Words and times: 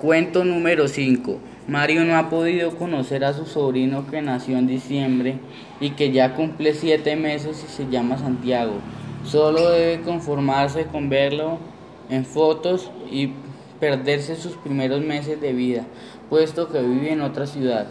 Cuento 0.00 0.44
número 0.44 0.86
5. 0.86 1.40
Mario 1.66 2.04
no 2.04 2.16
ha 2.16 2.30
podido 2.30 2.76
conocer 2.76 3.24
a 3.24 3.32
su 3.32 3.46
sobrino 3.46 4.06
que 4.06 4.22
nació 4.22 4.56
en 4.56 4.68
diciembre 4.68 5.40
y 5.80 5.90
que 5.90 6.12
ya 6.12 6.36
cumple 6.36 6.72
siete 6.74 7.16
meses 7.16 7.64
y 7.66 7.72
se 7.72 7.90
llama 7.90 8.16
Santiago. 8.16 8.74
Solo 9.24 9.70
debe 9.70 10.02
conformarse 10.02 10.84
con 10.84 11.08
verlo 11.08 11.58
en 12.10 12.24
fotos 12.24 12.92
y 13.10 13.32
perderse 13.80 14.36
sus 14.36 14.52
primeros 14.52 15.00
meses 15.00 15.40
de 15.40 15.52
vida, 15.52 15.84
puesto 16.30 16.68
que 16.68 16.80
vive 16.80 17.12
en 17.12 17.20
otra 17.20 17.48
ciudad. 17.48 17.88